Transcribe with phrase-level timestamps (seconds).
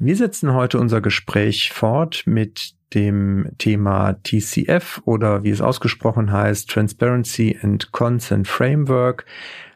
[0.00, 6.70] Wir setzen heute unser Gespräch fort mit dem Thema TCF oder wie es ausgesprochen heißt,
[6.70, 9.26] Transparency and Consent Framework,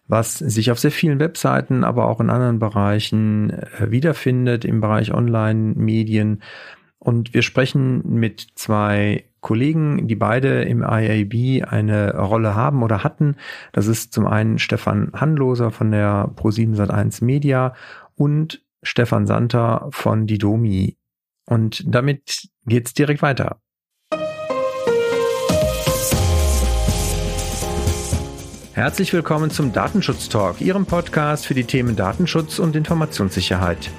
[0.06, 5.12] was sich auf sehr vielen Webseiten, aber auch in anderen Bereichen äh, wiederfindet, im Bereich
[5.12, 6.40] Online-Medien.
[7.00, 13.34] Und wir sprechen mit zwei Kollegen, die beide im IAB eine Rolle haben oder hatten.
[13.72, 17.74] Das ist zum einen Stefan Handloser von der Pro7 Sat1 Media
[18.14, 20.96] und Stefan Santer von Didomi.
[21.46, 23.60] Und damit geht's direkt weiter.
[28.74, 33.90] Herzlich willkommen zum Datenschutz Talk, Ihrem Podcast für die Themen Datenschutz und Informationssicherheit.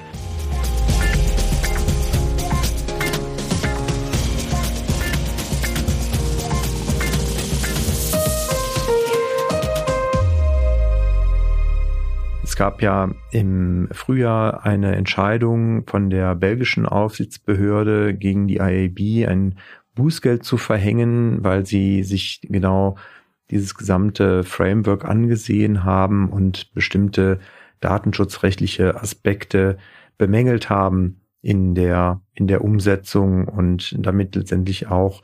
[12.63, 19.55] Gab ja im Frühjahr eine Entscheidung von der belgischen Aufsichtsbehörde gegen die IAB, ein
[19.95, 22.95] Bußgeld zu verhängen, weil sie sich genau
[23.51, 27.41] dieses gesamte Framework angesehen haben und bestimmte
[27.81, 29.77] datenschutzrechtliche Aspekte
[30.17, 35.21] bemängelt haben in der, in der Umsetzung und damit letztendlich auch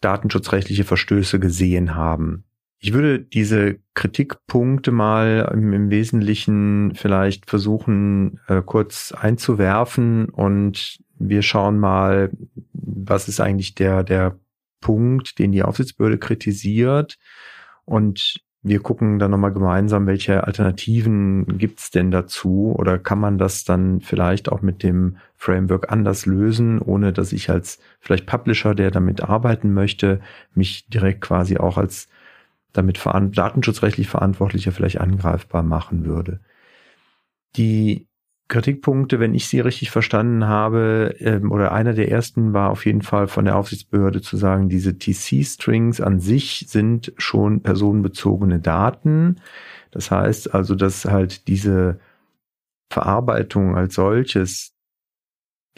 [0.00, 2.44] datenschutzrechtliche Verstöße gesehen haben.
[2.80, 11.42] Ich würde diese Kritikpunkte mal im, im Wesentlichen vielleicht versuchen, äh, kurz einzuwerfen und wir
[11.42, 12.30] schauen mal,
[12.72, 14.38] was ist eigentlich der, der
[14.80, 17.18] Punkt, den die Aufsichtsbehörde kritisiert.
[17.84, 22.74] Und wir gucken dann nochmal gemeinsam, welche Alternativen gibt's denn dazu?
[22.78, 27.50] Oder kann man das dann vielleicht auch mit dem Framework anders lösen, ohne dass ich
[27.50, 30.20] als vielleicht Publisher, der damit arbeiten möchte,
[30.54, 32.08] mich direkt quasi auch als
[32.78, 36.40] damit datenschutzrechtlich Verantwortlicher vielleicht angreifbar machen würde.
[37.56, 38.08] Die
[38.48, 43.02] Kritikpunkte, wenn ich sie richtig verstanden habe, ähm, oder einer der ersten war auf jeden
[43.02, 49.40] Fall von der Aufsichtsbehörde zu sagen, diese TC-Strings an sich sind schon personenbezogene Daten.
[49.90, 52.00] Das heißt also, dass halt diese
[52.90, 54.72] Verarbeitung als solches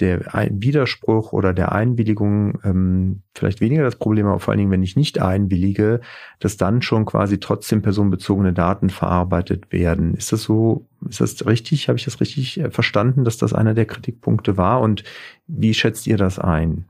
[0.01, 4.83] der Widerspruch oder der Einwilligung ähm, vielleicht weniger das Problem, aber vor allen Dingen, wenn
[4.83, 6.01] ich nicht einwillige,
[6.39, 10.15] dass dann schon quasi trotzdem personenbezogene Daten verarbeitet werden.
[10.15, 11.89] Ist das so, ist das richtig?
[11.89, 14.81] Habe ich das richtig äh, verstanden, dass das einer der Kritikpunkte war?
[14.81, 15.05] Und
[15.47, 16.87] wie schätzt ihr das ein?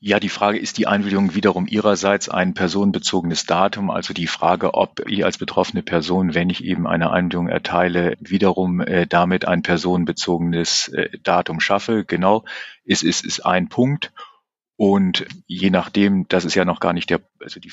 [0.00, 5.00] Ja, die Frage ist die Einwilligung wiederum Ihrerseits ein personenbezogenes Datum, also die Frage, ob
[5.08, 10.88] ich als betroffene Person, wenn ich eben eine Einwilligung erteile, wiederum äh, damit ein personenbezogenes
[10.88, 12.04] äh, Datum schaffe.
[12.04, 12.44] Genau,
[12.84, 14.12] ist, ist, ist ein Punkt.
[14.76, 17.72] Und je nachdem, das ist ja noch gar nicht der, also die,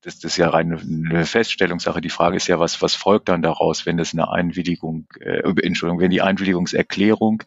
[0.00, 2.00] das, das ist ja rein eine Feststellungssache.
[2.00, 6.00] Die Frage ist ja, was, was folgt dann daraus, wenn es eine Einwilligung, äh, Entschuldigung,
[6.00, 7.42] wenn die Einwilligungserklärung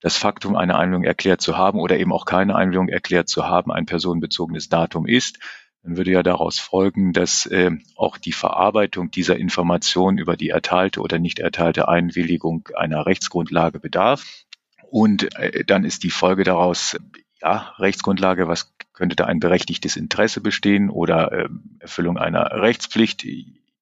[0.00, 3.72] das Faktum einer Einwilligung erklärt zu haben oder eben auch keine Einwilligung erklärt zu haben
[3.72, 5.38] ein personenbezogenes Datum ist,
[5.82, 11.00] dann würde ja daraus folgen, dass äh, auch die Verarbeitung dieser Information über die erteilte
[11.00, 14.44] oder nicht erteilte Einwilligung einer Rechtsgrundlage bedarf.
[14.90, 16.98] Und äh, dann ist die Folge daraus,
[17.40, 21.48] ja, Rechtsgrundlage, was könnte da ein berechtigtes Interesse bestehen oder äh,
[21.78, 23.24] Erfüllung einer Rechtspflicht.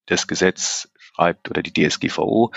[0.06, 2.53] Das Gesetz schreibt oder die DSGVO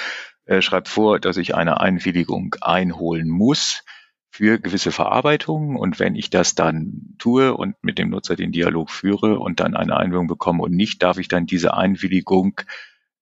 [0.49, 3.83] äh, schreibt vor, dass ich eine Einwilligung einholen muss
[4.31, 5.77] für gewisse Verarbeitungen.
[5.77, 9.75] Und wenn ich das dann tue und mit dem Nutzer den Dialog führe und dann
[9.75, 12.61] eine Einwilligung bekomme und nicht, darf ich dann diese Einwilligung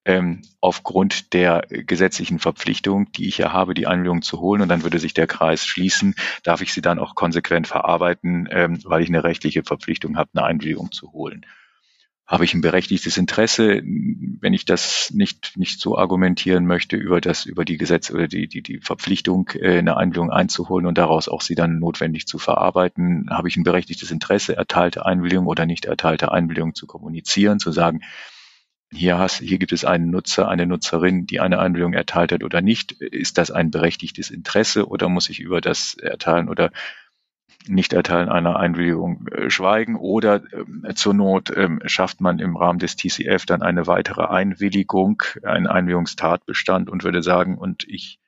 [0.05, 4.83] ähm, aufgrund der gesetzlichen Verpflichtung, die ich ja habe, die Einwilligung zu holen, und dann
[4.83, 9.09] würde sich der Kreis schließen, darf ich sie dann auch konsequent verarbeiten, ähm, weil ich
[9.09, 11.45] eine rechtliche Verpflichtung habe, eine Einwilligung zu holen
[12.27, 17.45] habe ich ein berechtigtes Interesse, wenn ich das nicht, nicht so argumentieren möchte, über das,
[17.45, 21.41] über die Gesetze oder die, die, die Verpflichtung, äh, eine Einwilligung einzuholen und daraus auch
[21.41, 26.31] sie dann notwendig zu verarbeiten, habe ich ein berechtigtes Interesse, erteilte Einwilligung oder nicht erteilte
[26.33, 28.01] Einwilligung zu kommunizieren, zu sagen,
[28.91, 32.61] hier, hast, hier gibt es einen Nutzer, eine Nutzerin, die eine Einwilligung erteilt hat oder
[32.61, 32.94] nicht.
[32.94, 36.71] Ist das ein berechtigtes Interesse oder muss ich über das erteilen oder
[37.68, 40.42] Nichterteilen einer Einwilligung äh, schweigen oder
[40.84, 45.68] äh, zur Not äh, schafft man im Rahmen des TCF dann eine weitere Einwilligung, einen
[45.68, 48.19] Einwilligungstatbestand und würde sagen, und ich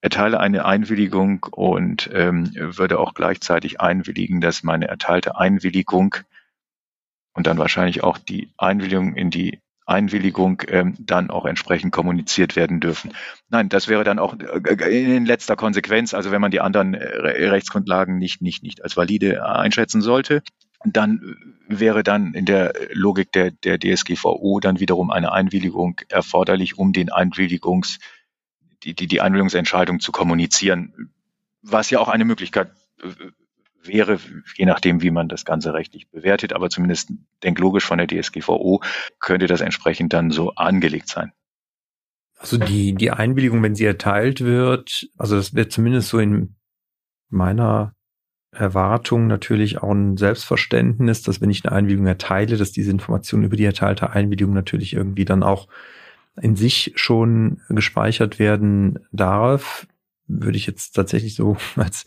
[0.00, 6.14] erteile eine Einwilligung und ähm, würde auch gleichzeitig einwilligen, dass meine erteilte Einwilligung
[7.34, 12.80] und dann wahrscheinlich auch die Einwilligung in die Einwilligung ähm, dann auch entsprechend kommuniziert werden
[12.80, 13.12] dürfen.
[13.48, 17.48] Nein, das wäre dann auch äh, in letzter Konsequenz, also wenn man die anderen äh,
[17.48, 20.42] Rechtsgrundlagen nicht, nicht, nicht als valide einschätzen sollte,
[20.84, 21.36] dann
[21.66, 27.10] wäre dann in der Logik der, der DSGVO dann wiederum eine Einwilligung erforderlich, um den
[27.10, 27.98] Einwilligungs,
[28.84, 31.10] die, die, die Einwilligungsentscheidung zu kommunizieren
[31.62, 32.70] was ja auch eine Möglichkeit
[33.02, 33.08] äh,
[33.82, 34.18] wäre,
[34.56, 38.82] je nachdem, wie man das Ganze rechtlich bewertet, aber zumindest denk logisch von der DSGVO
[39.20, 41.32] könnte das entsprechend dann so angelegt sein.
[42.36, 46.54] Also die, die Einwilligung, wenn sie erteilt wird, also das wird zumindest so in
[47.30, 47.94] meiner
[48.52, 53.56] Erwartung natürlich auch ein Selbstverständnis, dass wenn ich eine Einwilligung erteile, dass diese Information über
[53.56, 55.68] die erteilte Einwilligung natürlich irgendwie dann auch
[56.40, 59.86] in sich schon gespeichert werden darf,
[60.28, 62.06] würde ich jetzt tatsächlich so als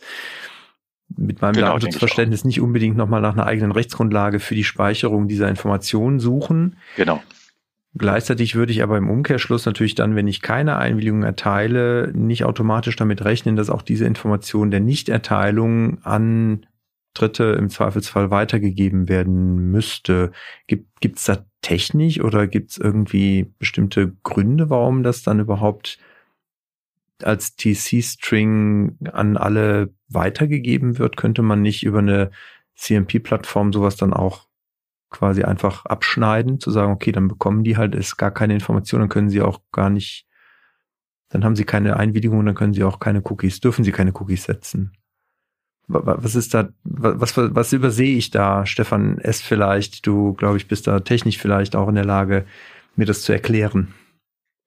[1.18, 5.50] mit meinem genau, Datenschutzverständnis nicht unbedingt nochmal nach einer eigenen Rechtsgrundlage für die Speicherung dieser
[5.50, 6.78] Informationen suchen.
[6.96, 7.22] Genau.
[7.94, 12.96] Gleichzeitig würde ich aber im Umkehrschluss natürlich dann, wenn ich keine Einwilligung erteile, nicht automatisch
[12.96, 16.66] damit rechnen, dass auch diese Information der Nichterteilung an
[17.14, 20.32] Dritte im Zweifelsfall weitergegeben werden müsste.
[20.68, 26.00] Gibt es da technisch oder gibt es irgendwie bestimmte Gründe, warum das dann überhaupt
[27.26, 31.18] als TC-String an alle weitergegeben wird?
[31.18, 32.32] Könnte man nicht über eine
[32.76, 34.48] CMP-Plattform sowas dann auch
[35.12, 39.10] quasi einfach abschneiden, zu sagen, okay, dann bekommen die halt ist gar keine Information, dann
[39.10, 40.26] können sie auch gar nicht,
[41.30, 44.46] dann haben sie keine Einwilligung, dann können sie auch keine Cookies, dürfen sie keine Cookies
[44.46, 44.94] setzen.
[45.88, 49.42] Was ist da, was, was, was übersehe ich da, Stefan S.
[49.42, 50.08] vielleicht?
[50.08, 52.46] Du, glaube ich, bist da technisch vielleicht auch in der Lage,
[52.96, 53.94] mir das zu erklären.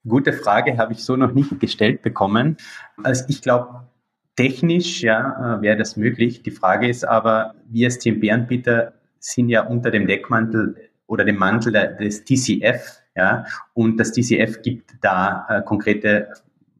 [0.06, 2.56] Gute Frage, habe ich so noch nicht gestellt bekommen.
[3.02, 3.86] Also ich glaube,
[4.36, 6.42] technisch ja, äh, wäre das möglich.
[6.42, 11.72] Die Frage ist aber, wir als TMP-Anbieter sind ja unter dem Deckmantel oder dem Mantel
[11.72, 16.28] des TCF, ja, und das TCF gibt da äh, konkrete,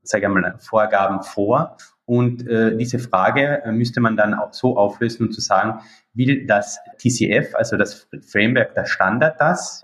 [0.02, 1.76] ich mal, Vorgaben vor.
[2.06, 5.80] Und äh, diese Frage äh, müsste man dann auch so auflösen und zu sagen,
[6.12, 9.82] will das TCF, also das Framework, der Standard das,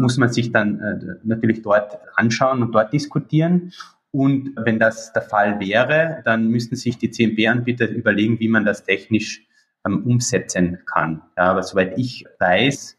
[0.00, 3.72] muss man sich dann äh, natürlich dort anschauen und dort diskutieren.
[4.10, 8.84] Und wenn das der Fall wäre, dann müssten sich die CMP-Anbieter überlegen, wie man das
[8.84, 9.46] technisch
[9.84, 11.22] ähm, umsetzen kann.
[11.36, 12.96] Ja, aber soweit ich weiß,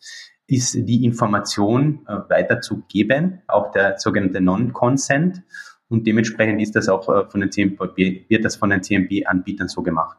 [0.47, 5.41] ist die Information äh, weiterzugeben, auch der sogenannte Non-Consent.
[5.88, 9.81] Und dementsprechend ist das auch äh, von den CMP, wird das von den CMP-Anbietern so
[9.83, 10.18] gemacht.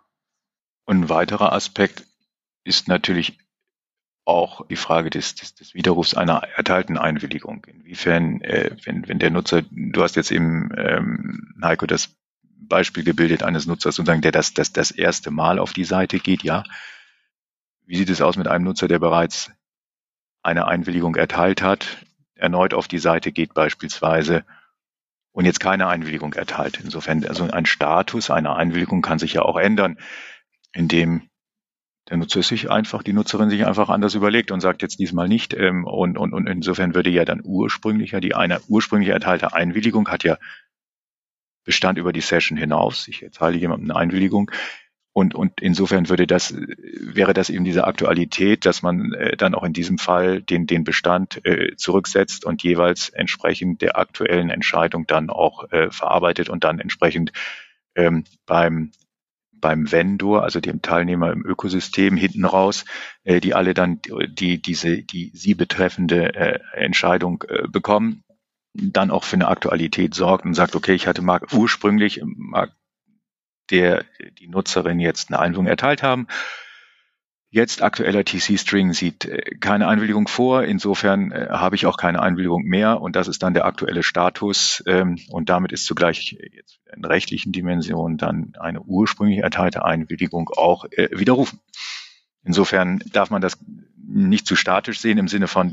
[0.87, 2.07] Und ein weiterer Aspekt
[2.65, 3.39] ist natürlich
[4.27, 7.65] auch die Frage des, des, des Widerrufs einer erteilten Einwilligung.
[7.67, 13.45] Inwiefern, äh, wenn, wenn der Nutzer, du hast jetzt eben, ähm, Heiko, das Beispiel gebildet
[13.45, 16.65] eines Nutzers sozusagen, der das, das, das erste Mal auf die Seite geht, ja.
[17.87, 19.53] Wie sieht es aus mit einem Nutzer, der bereits
[20.43, 24.45] eine Einwilligung erteilt hat, erneut auf die Seite geht beispielsweise
[25.31, 26.81] und jetzt keine Einwilligung erteilt?
[26.83, 29.99] Insofern, also ein Status einer Einwilligung kann sich ja auch ändern,
[30.73, 31.29] indem
[32.09, 35.55] der Nutzer sich einfach, die Nutzerin sich einfach anders überlegt und sagt jetzt diesmal nicht.
[35.55, 40.09] Ähm, und, und, und insofern würde ja dann ursprünglich ja die eine ursprünglich erteilte Einwilligung
[40.09, 40.39] hat ja
[41.65, 43.09] Bestand über die Session hinaus.
[43.09, 44.51] Ich erteile jemandem eine Einwilligung.
[45.13, 49.65] Und, und insofern würde das, wäre das eben diese Aktualität, dass man äh, dann auch
[49.65, 55.31] in diesem Fall den, den Bestand äh, zurücksetzt und jeweils entsprechend der aktuellen Entscheidung dann
[55.31, 57.33] auch äh, verarbeitet und dann entsprechend
[57.95, 58.93] ähm, beim
[59.61, 62.85] beim Vendor, also dem Teilnehmer im Ökosystem hinten raus,
[63.25, 68.25] äh, die alle dann die diese die sie betreffende äh, Entscheidung äh, bekommen,
[68.75, 72.73] dann auch für eine Aktualität sorgt und sagt, okay, ich hatte mag ursprünglich mag
[73.71, 74.05] der
[74.39, 76.29] die Nutzerin jetzt eine Einwilligung erteilt haben.
[77.57, 80.65] Jetzt aktueller TC-String sieht äh, keine Einwilligung vor.
[80.65, 83.01] Insofern äh, habe ich auch keine Einwilligung mehr.
[83.01, 84.85] Und das ist dann der aktuelle Status.
[84.87, 90.85] Ähm, und damit ist zugleich jetzt in rechtlichen Dimensionen dann eine ursprünglich erteilte Einwilligung auch
[90.91, 91.59] äh, widerrufen.
[92.45, 93.57] Insofern darf man das
[94.07, 95.73] nicht zu statisch sehen im Sinne von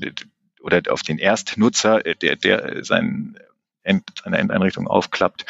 [0.61, 3.37] oder auf den Erstnutzer, der, der sein,
[3.83, 5.45] seine Endeinrichtung aufklappt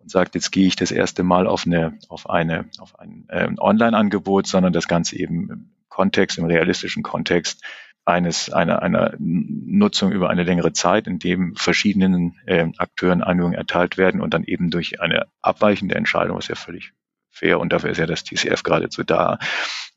[0.00, 3.48] und sagt, jetzt gehe ich das erste Mal auf eine, auf eine, auf ein äh,
[3.56, 7.64] Online-Angebot, sondern das Ganze eben Kontext, im realistischen Kontext
[8.04, 13.96] eines, einer, einer Nutzung über eine längere Zeit, in dem verschiedenen äh, Akteuren Einwilligungen erteilt
[13.96, 16.92] werden und dann eben durch eine abweichende Entscheidung, was ja völlig
[17.30, 19.38] fair und dafür ist ja das TCF geradezu da,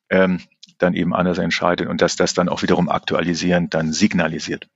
[0.10, 0.40] ähm,
[0.78, 4.70] dann eben anders entscheidet und dass das dann auch wiederum aktualisierend dann signalisiert.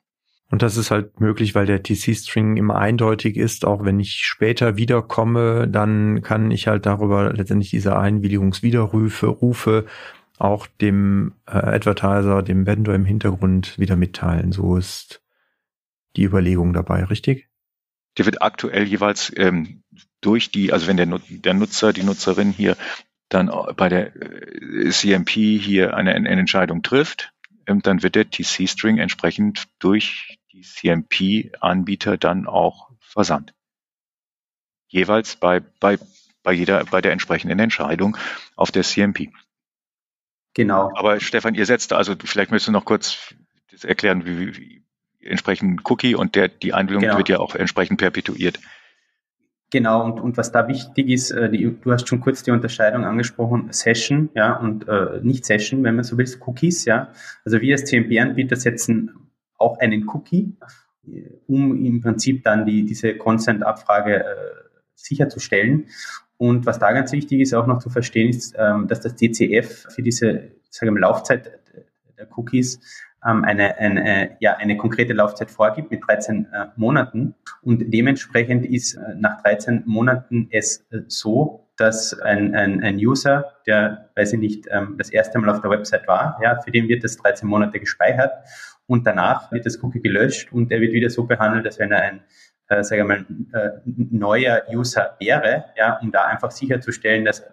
[0.52, 3.66] Und das ist halt möglich, weil der TC-String immer eindeutig ist.
[3.66, 9.86] Auch wenn ich später wiederkomme, dann kann ich halt darüber letztendlich diese Einwilligungswiderrufe Rufe
[10.38, 14.52] auch dem äh, Advertiser, dem Vendor im Hintergrund wieder mitteilen.
[14.52, 15.22] So ist
[16.16, 17.48] die Überlegung dabei, richtig?
[18.18, 19.84] Der wird aktuell jeweils ähm,
[20.22, 22.78] durch die, also wenn der, der Nutzer, die Nutzerin hier
[23.30, 27.34] dann bei der äh, CMP hier eine, eine Entscheidung trifft,
[27.66, 33.54] ähm, dann wird der TC-String entsprechend durch die CMP-Anbieter dann auch versandt.
[34.88, 35.98] Jeweils bei, bei
[36.44, 38.18] bei jeder, bei der entsprechenden Entscheidung
[38.56, 39.32] auf der CMP.
[40.54, 40.92] Genau.
[40.96, 43.34] Aber Stefan, ihr setzt, also vielleicht möchtest du noch kurz
[43.82, 44.84] erklären, wie, wie
[45.22, 47.18] entsprechend Cookie und der, die Einwilligung genau.
[47.18, 48.60] wird ja auch entsprechend perpetuiert.
[49.72, 53.06] Genau, und, und was da wichtig ist, äh, die, du hast schon kurz die Unterscheidung
[53.06, 57.12] angesprochen, Session, ja, und äh, nicht Session, wenn man so will, Cookies, ja.
[57.44, 60.56] Also wir als TMP-Anbieter setzen auch einen Cookie,
[61.48, 64.24] um im Prinzip dann die, diese Consent-Abfrage äh,
[64.94, 65.88] sicherzustellen.
[66.38, 69.88] Und was da ganz wichtig ist, auch noch zu verstehen, ist, ähm, dass das DCF
[69.90, 71.60] für diese sagen wir, Laufzeit
[72.18, 72.80] der Cookies
[73.26, 77.36] ähm, eine, eine, ja, eine konkrete Laufzeit vorgibt mit 13 äh, Monaten.
[77.62, 83.54] Und dementsprechend ist äh, nach 13 Monaten es äh, so, dass ein, ein, ein User,
[83.66, 86.88] der, weiß ich nicht, ähm, das erste Mal auf der Website war, ja, für den
[86.88, 88.32] wird das 13 Monate gespeichert
[88.86, 92.02] und danach wird das Cookie gelöscht und er wird wieder so behandelt, als wenn er
[92.02, 92.24] ein
[92.70, 97.44] äh, sage mal, äh, neuer User wäre, ja, um da einfach sicherzustellen, dass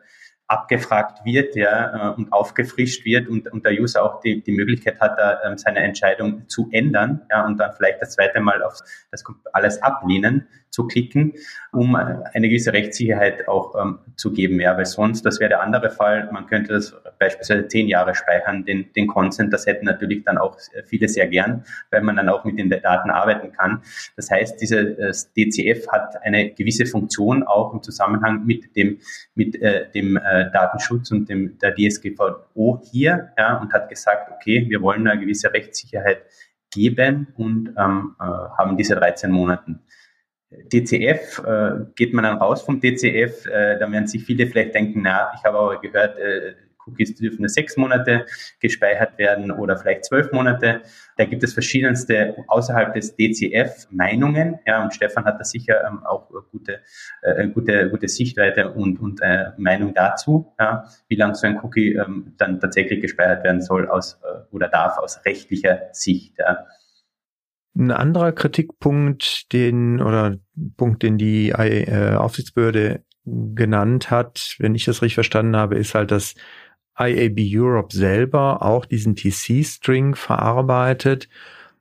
[0.51, 5.01] abgefragt wird ja, äh, und aufgefrischt wird und, und der User auch die, die Möglichkeit
[5.01, 8.75] hat, da, ähm, seine Entscheidung zu ändern ja, und dann vielleicht das zweite Mal auf
[9.13, 11.35] das alles ablehnen zu klicken,
[11.73, 14.61] um eine gewisse Rechtssicherheit auch ähm, zu geben.
[14.61, 18.65] Ja, weil sonst, das wäre der andere Fall, man könnte das beispielsweise zehn Jahre speichern,
[18.65, 22.45] den, den Consent, das hätten natürlich dann auch viele sehr gern, weil man dann auch
[22.45, 23.83] mit den Daten arbeiten kann.
[24.17, 28.99] Das heißt, dieses DCF hat eine gewisse Funktion auch im Zusammenhang mit dem,
[29.35, 34.67] mit äh, dem äh, Datenschutz und dem, der DSGVO hier ja, und hat gesagt, okay,
[34.69, 36.23] wir wollen eine gewisse Rechtssicherheit
[36.71, 39.81] geben und ähm, äh, haben diese 13 Monaten.
[40.51, 45.03] DCF, äh, geht man dann raus vom DCF, äh, da werden sich viele vielleicht denken,
[45.03, 46.55] na, ich habe aber gehört, äh,
[46.91, 48.27] Cookies dürfen nur sechs Monate
[48.61, 50.83] gespeichert werden oder vielleicht zwölf Monate.
[51.17, 54.59] Da gibt es verschiedenste außerhalb des DCF Meinungen.
[54.67, 56.81] Ja, und Stefan hat da sicher ähm, auch gute,
[57.23, 61.95] äh, gute, gute Sichtweite und, und äh, Meinung dazu, ja, wie lange so ein Cookie
[61.95, 66.39] ähm, dann tatsächlich gespeichert werden soll aus äh, oder darf aus rechtlicher Sicht.
[66.39, 66.67] Ja.
[67.77, 70.37] Ein anderer Kritikpunkt, den oder
[70.77, 76.11] Punkt, den die äh, Aufsichtsbehörde genannt hat, wenn ich das richtig verstanden habe, ist halt,
[76.11, 76.35] dass
[76.99, 81.29] IAB Europe selber auch diesen TC-String verarbeitet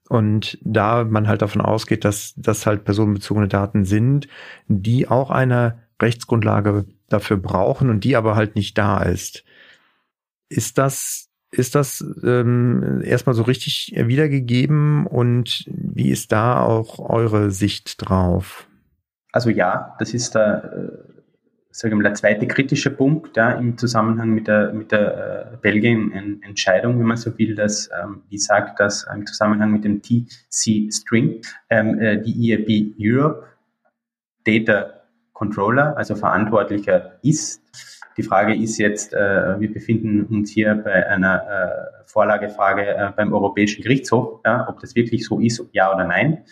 [0.09, 4.27] und da man halt davon ausgeht, dass das halt personenbezogene Daten sind,
[4.67, 9.43] die auch eine Rechtsgrundlage dafür brauchen und die aber halt nicht da ist.
[10.49, 17.49] Ist das ist das ähm, erstmal so richtig wiedergegeben und wie ist da auch eure
[17.49, 18.67] Sicht drauf?
[19.31, 21.05] Also ja, das ist der,
[21.83, 25.57] äh, wir mal, der zweite kritische Punkt ja, im Zusammenhang mit der, mit der äh,
[25.57, 31.41] Belgien-Entscheidung, wenn man so will, dass, ähm, wie sagt das, im Zusammenhang mit dem TC-String,
[31.69, 33.45] ähm, äh, die EIB Europe
[34.45, 34.93] Data
[35.33, 37.61] Controller, also Verantwortlicher ist
[38.19, 43.31] die Frage ist jetzt, äh, wir befinden uns hier bei einer äh, Vorlagefrage äh, beim
[43.31, 46.43] Europäischen Gerichtshof, ja, ob das wirklich so ist, ja oder nein.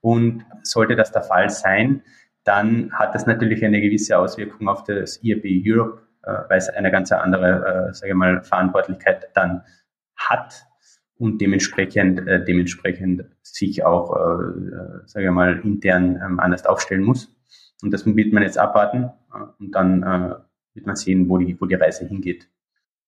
[0.00, 2.02] Und sollte das der Fall sein,
[2.48, 6.90] dann hat das natürlich eine gewisse Auswirkung auf das ERP Europe, äh, weil es eine
[6.90, 9.64] ganz andere, äh, sage ich mal, Verantwortlichkeit dann
[10.16, 10.66] hat
[11.18, 17.02] und dementsprechend, äh, dementsprechend sich auch, äh, äh sage ich mal, intern ähm, anders aufstellen
[17.02, 17.30] muss.
[17.82, 20.02] Und das wird man jetzt abwarten äh, und dann
[20.72, 22.48] wird man sehen, wo die, wo die Reise hingeht.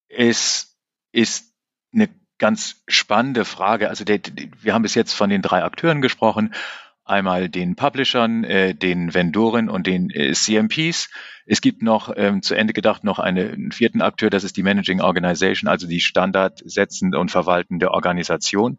[0.09, 0.77] Es
[1.13, 1.55] ist
[1.95, 3.89] eine ganz spannende Frage.
[3.89, 4.21] Also der,
[4.61, 6.53] wir haben bis jetzt von den drei Akteuren gesprochen.
[7.11, 11.11] Einmal den Publishern, äh, den Vendoren und den äh, CMPs.
[11.45, 14.63] Es gibt noch ähm, zu Ende gedacht noch eine, einen vierten Akteur, das ist die
[14.63, 18.79] Managing Organization, also die standardsetzende und verwaltende Organisation.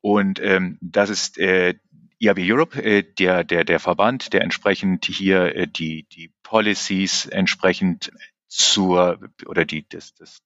[0.00, 1.74] Und ähm, das ist äh,
[2.18, 8.10] IAB Europe, äh, der, der, der Verband, der entsprechend hier äh, die, die Policies entsprechend
[8.48, 10.40] zur oder die das, das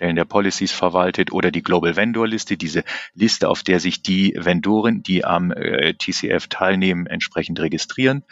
[0.00, 4.34] Stellen der Policies verwaltet oder die Global Vendor Liste, diese Liste, auf der sich die
[4.34, 8.24] Vendoren, die am äh, TCF teilnehmen, entsprechend registrieren.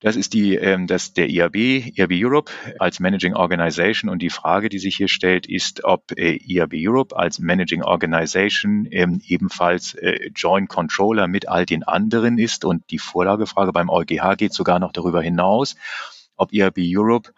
[0.00, 4.70] Das ist die, ähm, das der IAB, IAB Europe als Managing Organization und die Frage,
[4.70, 10.30] die sich hier stellt, ist, ob äh, IAB Europe als Managing Organization ähm, ebenfalls äh,
[10.34, 14.92] Joint Controller mit all den anderen ist und die Vorlagefrage beim EuGH geht sogar noch
[14.92, 15.76] darüber hinaus,
[16.34, 17.30] ob IAB Europe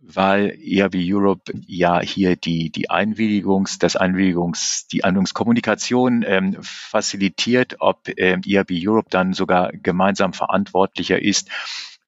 [0.00, 8.08] weil IAB Europe ja hier die, die Einwilligungs, das Einwilligungs, die Einwilligungskommunikation ähm, facilitiert, ob
[8.16, 11.50] ähm, IAB Europe dann sogar gemeinsam verantwortlicher ist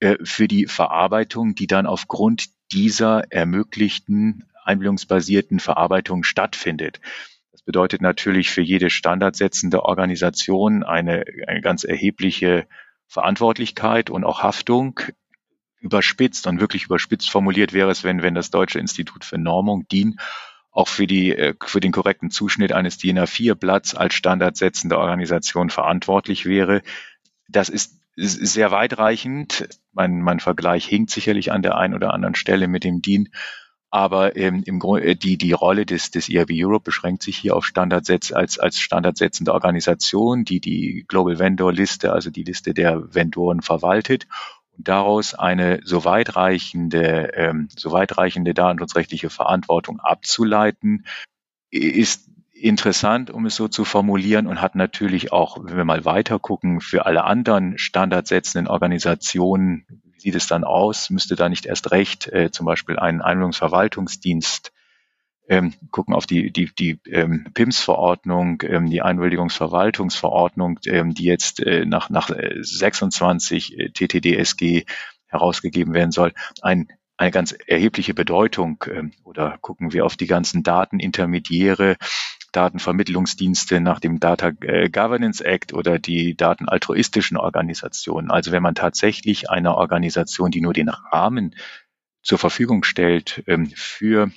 [0.01, 7.01] äh, für die Verarbeitung, die dann aufgrund dieser ermöglichten einbildungsbasierten Verarbeitung stattfindet.
[7.51, 12.67] Das bedeutet natürlich für jede standardsetzende Organisation eine, eine ganz erhebliche
[13.07, 14.99] Verantwortlichkeit und auch Haftung.
[15.83, 20.19] Überspitzt und wirklich überspitzt formuliert wäre es, wenn, wenn das Deutsche Institut für Normung, DIN,
[20.71, 26.47] auch für, die, äh, für den korrekten Zuschnitt eines DIN A4-Blatts als standardsetzende Organisation verantwortlich
[26.47, 26.83] wäre.
[27.49, 29.69] Das ist sehr weitreichend.
[29.93, 33.29] Mein, mein Vergleich hinkt sicherlich an der einen oder anderen Stelle mit dem DIN.
[33.91, 37.55] Aber ähm, im Grunde äh, die, die Rolle des, des ERB Europe beschränkt sich hier
[37.55, 43.15] auf Standardsetz als, als standardsetzende Organisation, die die Global Vendor Liste, also die Liste der
[43.15, 44.27] Vendoren verwaltet
[44.77, 51.07] und daraus eine so weitreichende, ähm, so weitreichende datenschutzrechtliche Verantwortung abzuleiten,
[51.71, 56.39] ist interessant, um es so zu formulieren und hat natürlich auch, wenn wir mal weiter
[56.39, 61.11] gucken, für alle anderen standardsetzenden Organisationen, wie sieht es dann aus?
[61.11, 64.72] Müsste da nicht erst recht äh, zum Beispiel ein Einwilligungsverwaltungsdienst
[65.53, 71.85] ähm, gucken auf die, die, die ähm, PIMS-Verordnung, ähm, die Einwilligungsverwaltungsverordnung, ähm, die jetzt äh,
[71.85, 74.87] nach, nach 26 äh, TTDSG
[75.27, 76.33] herausgegeben werden soll,
[76.63, 81.97] ein eine ganz erhebliche Bedeutung ähm, oder gucken wir auf die ganzen Datenintermediäre,
[82.53, 88.31] Datenvermittlungsdienste nach dem Data äh, Governance Act oder die datenaltruistischen Organisationen.
[88.31, 91.55] Also wenn man tatsächlich einer Organisation, die nur den Rahmen
[92.23, 94.31] zur Verfügung stellt ähm, für äh,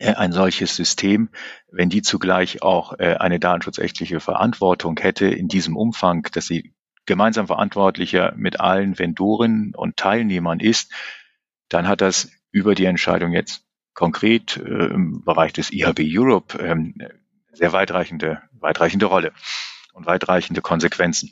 [0.00, 1.30] ein solches System,
[1.70, 6.74] wenn die zugleich auch äh, eine datenschutzrechtliche Verantwortung hätte in diesem Umfang, dass sie
[7.06, 10.92] gemeinsam Verantwortlicher mit allen Vendoren und Teilnehmern ist,
[11.68, 13.64] dann hat das über die Entscheidung jetzt
[13.94, 16.94] konkret äh, im Bereich des IHB Europe ähm,
[17.52, 19.32] sehr weitreichende, weitreichende Rolle
[19.92, 21.30] und weitreichende Konsequenzen.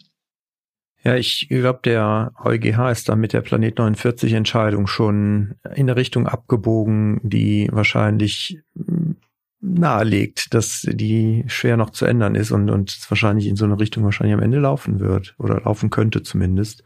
[1.04, 5.96] Ja, ich glaube, der EuGH ist da mit der Planet 49 Entscheidung schon in eine
[5.96, 9.16] Richtung abgebogen, die wahrscheinlich hm,
[9.60, 14.04] nahelegt, dass die schwer noch zu ändern ist und, und wahrscheinlich in so eine Richtung
[14.04, 16.82] wahrscheinlich am Ende laufen wird oder laufen könnte zumindest.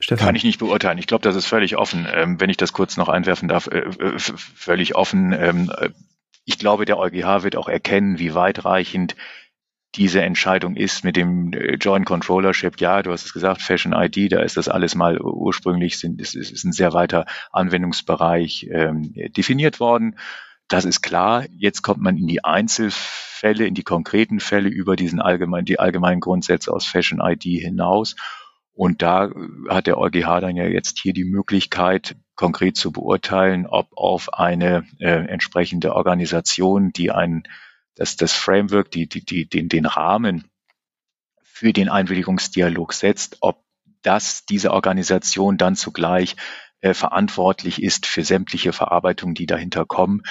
[0.00, 0.26] Stefan.
[0.26, 0.98] Kann ich nicht beurteilen.
[0.98, 2.06] Ich glaube, das ist völlig offen.
[2.12, 5.32] Ähm, wenn ich das kurz noch einwerfen darf, äh, äh völlig offen.
[5.32, 5.90] Ähm, äh,
[6.44, 9.16] ich glaube, der EuGH wird auch erkennen, wie weitreichend
[9.96, 12.80] diese Entscheidung ist mit dem äh, Joint Controllership.
[12.80, 16.34] Ja, du hast es gesagt, Fashion ID, da ist das alles mal ursprünglich, sind, ist,
[16.34, 20.18] ist ein sehr weiter Anwendungsbereich ähm, definiert worden.
[20.68, 21.44] Das ist klar.
[21.50, 26.20] Jetzt kommt man in die Einzelfälle, in die konkreten Fälle über diesen allgemeinen, die allgemeinen
[26.20, 28.16] Grundsätze aus Fashion ID hinaus.
[28.72, 29.30] Und da
[29.68, 34.84] hat der EuGH dann ja jetzt hier die Möglichkeit, konkret zu beurteilen, ob auf eine
[34.98, 37.44] äh, entsprechende Organisation, die ein
[37.94, 40.50] dass das Framework, die, die, die, den, den Rahmen
[41.42, 43.64] für den Einwilligungsdialog setzt, ob
[44.02, 46.36] das diese Organisation dann zugleich
[46.80, 50.22] äh, verantwortlich ist für sämtliche Verarbeitungen, die dahinter kommen.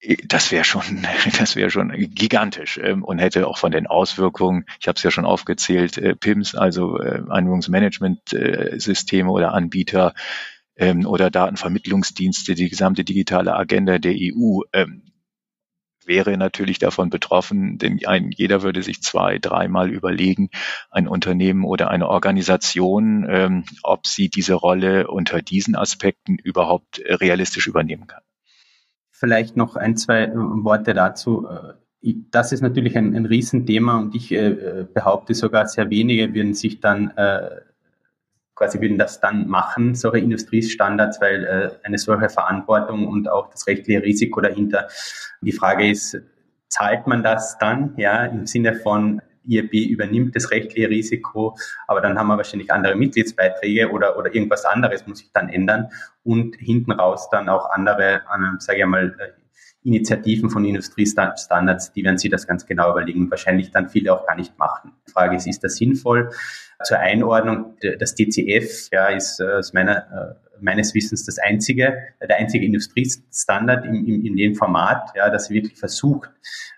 [0.00, 1.06] Äh, das wäre schon,
[1.38, 5.10] das wäre schon gigantisch ähm, und hätte auch von den Auswirkungen, ich habe es ja
[5.10, 10.14] schon aufgezählt, äh, PIMS, also äh, Einwilligungsmanagementsysteme oder Anbieter
[10.76, 15.09] ähm, oder Datenvermittlungsdienste, die gesamte digitale Agenda der EU, ähm,
[16.10, 20.50] wäre natürlich davon betroffen, denn ein, jeder würde sich zwei, dreimal überlegen,
[20.90, 27.68] ein Unternehmen oder eine Organisation, ähm, ob sie diese Rolle unter diesen Aspekten überhaupt realistisch
[27.68, 28.22] übernehmen kann.
[29.12, 31.46] Vielleicht noch ein, zwei äh, Worte dazu.
[31.46, 36.54] Äh, das ist natürlich ein, ein Riesenthema und ich äh, behaupte sogar, sehr wenige würden
[36.54, 37.50] sich dann äh,
[38.60, 43.66] quasi würden das dann machen, solche Industriestandards, weil äh, eine solche Verantwortung und auch das
[43.66, 44.86] rechtliche Risiko dahinter.
[45.40, 46.20] Die Frage ist,
[46.68, 52.18] zahlt man das dann, ja, im Sinne von IRB übernimmt das rechtliche Risiko, aber dann
[52.18, 55.88] haben wir wahrscheinlich andere Mitgliedsbeiträge oder, oder irgendwas anderes muss sich dann ändern
[56.22, 59.39] und hinten raus dann auch andere, äh, sage ich mal, äh,
[59.82, 64.26] Initiativen von Industriestandards, die werden sich das ganz genau überlegen und wahrscheinlich dann viele auch
[64.26, 64.92] gar nicht machen.
[65.08, 66.30] Die Frage ist, ist das sinnvoll?
[66.84, 72.36] Zur Einordnung, das DCF ja, ist äh, aus meiner, äh, meines Wissens das einzige, der
[72.36, 76.30] einzige Industriestandard in, in, in dem Format, ja, das wirklich versucht,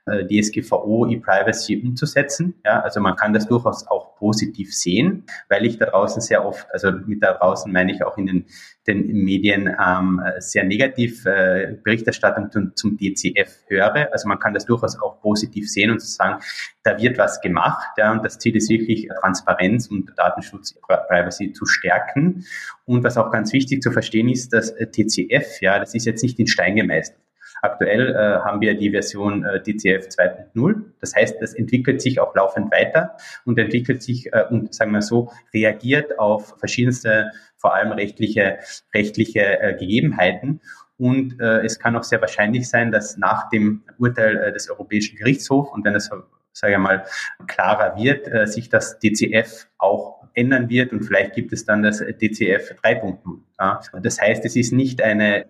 [0.06, 2.54] äh, DSGVO, E-Privacy umzusetzen.
[2.64, 6.66] Ja, also man kann das durchaus auch positiv sehen, weil ich da draußen sehr oft,
[6.72, 8.46] also mit da draußen meine ich auch in den,
[8.86, 14.12] den Medien ähm, sehr negativ äh, Berichterstattung zum, zum DCF höre.
[14.12, 16.42] Also man kann das durchaus auch positiv sehen und sagen,
[16.82, 20.74] da wird was gemacht, ja, und das Ziel ist wirklich Transparenz und Datenschutz,
[21.08, 22.44] Privacy zu stärken.
[22.86, 26.40] Und was auch ganz wichtig zu verstehen ist, dass TCF, ja, das ist jetzt nicht
[26.40, 27.18] in Stein gemeißelt.
[27.64, 30.82] Aktuell äh, haben wir die Version äh, DCF 2.0.
[31.00, 35.00] Das heißt, das entwickelt sich auch laufend weiter und entwickelt sich äh, und sagen wir
[35.00, 38.58] so, reagiert auf verschiedenste, vor allem rechtliche,
[38.92, 40.60] rechtliche äh, Gegebenheiten.
[40.98, 45.16] Und äh, es kann auch sehr wahrscheinlich sein, dass nach dem Urteil äh, des Europäischen
[45.16, 46.10] Gerichtshofs und wenn das
[46.52, 47.04] sage ich mal,
[47.46, 51.98] klarer wird, äh, sich das DCF auch ändern wird und vielleicht gibt es dann das
[51.98, 53.18] DCF 3.0.
[53.60, 53.80] Ja.
[54.02, 55.46] Das heißt, es ist nicht eine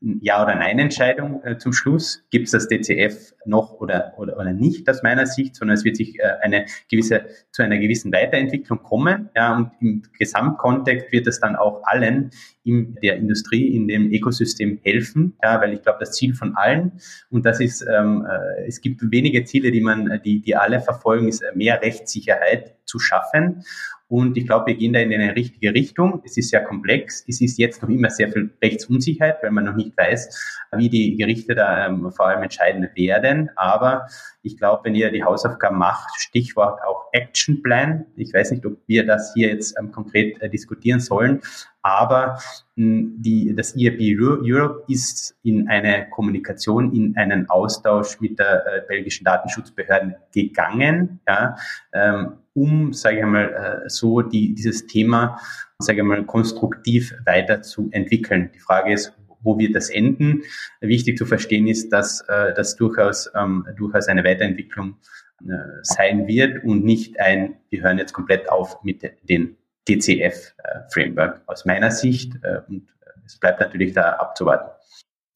[0.00, 2.24] ja- oder Nein-Entscheidung äh, zum Schluss.
[2.30, 5.96] Gibt es das DCF noch oder, oder, oder nicht aus meiner Sicht, sondern es wird
[5.96, 9.30] sich äh, eine gewisse, zu einer gewissen Weiterentwicklung kommen.
[9.34, 12.30] Ja, und im Gesamtkontext wird es dann auch allen
[12.64, 16.92] in der Industrie, in dem Ökosystem helfen, ja, weil ich glaube, das Ziel von allen,
[17.30, 21.28] und das ist, ähm, äh, es gibt wenige Ziele, die man, die, die alle verfolgen,
[21.28, 23.62] ist mehr Rechtssicherheit zu schaffen.
[24.08, 26.22] Und ich glaube, wir gehen da in eine richtige Richtung.
[26.24, 27.22] Es ist sehr komplex.
[27.28, 31.16] Es ist jetzt noch immer sehr viel Rechtsunsicherheit, weil man noch nicht weiß, wie die
[31.16, 33.50] Gerichte da ähm, vor allem entscheiden werden.
[33.56, 34.06] Aber
[34.42, 38.06] ich glaube, wenn ihr die Hausaufgaben macht, Stichwort auch Action Plan.
[38.16, 41.40] Ich weiß nicht, ob wir das hier jetzt ähm, konkret äh, diskutieren sollen,
[41.82, 42.38] aber
[42.76, 48.80] mh, die, das IAB Europe ist in eine Kommunikation, in einen Austausch mit der äh,
[48.86, 51.56] belgischen Datenschutzbehörden gegangen, ja,
[51.92, 55.38] ähm, um, sage ich mal, äh, so die, dieses Thema,
[55.78, 58.50] sage ich mal, konstruktiv weiterzuentwickeln.
[58.54, 60.42] Die Frage ist, wo wird das enden?
[60.80, 64.96] Wichtig zu verstehen ist, dass äh, das durchaus, ähm, durchaus eine Weiterentwicklung
[65.42, 69.56] äh, sein wird und nicht ein, wir hören jetzt komplett auf mit den
[69.88, 72.32] DCF-Framework äh, aus meiner Sicht.
[72.42, 72.88] Äh, und
[73.24, 74.70] es bleibt natürlich da abzuwarten.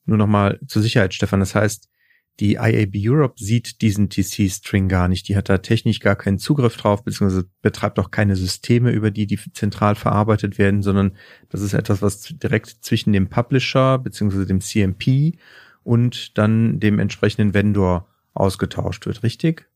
[0.04, 1.40] Nur nochmal zur Sicherheit, Stefan.
[1.40, 1.88] Das heißt,
[2.40, 5.28] die IAB Europe sieht diesen TC-String gar nicht.
[5.28, 9.26] Die hat da technisch gar keinen Zugriff drauf, beziehungsweise betreibt auch keine Systeme, über die
[9.26, 11.16] die zentral verarbeitet werden, sondern
[11.50, 15.38] das ist etwas, was direkt zwischen dem Publisher, beziehungsweise dem CMP
[15.84, 19.68] und dann dem entsprechenden Vendor ausgetauscht wird, richtig?